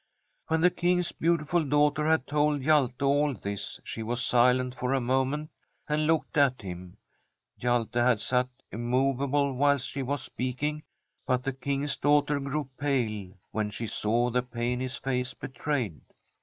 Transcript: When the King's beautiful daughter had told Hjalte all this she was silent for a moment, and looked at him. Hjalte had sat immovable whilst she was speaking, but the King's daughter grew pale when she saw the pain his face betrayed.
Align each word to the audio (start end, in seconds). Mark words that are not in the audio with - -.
When 0.47 0.61
the 0.61 0.71
King's 0.71 1.11
beautiful 1.11 1.63
daughter 1.63 2.07
had 2.07 2.25
told 2.25 2.63
Hjalte 2.63 3.03
all 3.05 3.35
this 3.35 3.79
she 3.83 4.01
was 4.01 4.25
silent 4.25 4.73
for 4.73 4.95
a 4.95 4.99
moment, 4.99 5.51
and 5.87 6.07
looked 6.07 6.37
at 6.37 6.63
him. 6.63 6.97
Hjalte 7.61 7.99
had 8.03 8.19
sat 8.19 8.49
immovable 8.71 9.53
whilst 9.53 9.87
she 9.87 10.01
was 10.01 10.23
speaking, 10.23 10.81
but 11.27 11.43
the 11.43 11.53
King's 11.53 11.97
daughter 11.97 12.39
grew 12.39 12.67
pale 12.79 13.33
when 13.51 13.69
she 13.69 13.85
saw 13.85 14.31
the 14.31 14.41
pain 14.41 14.79
his 14.79 14.95
face 14.95 15.35
betrayed. 15.35 16.01